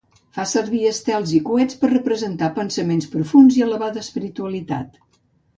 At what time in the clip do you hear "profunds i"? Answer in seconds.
3.15-3.65